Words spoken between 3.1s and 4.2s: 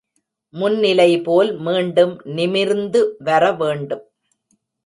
வர வேண்டும்.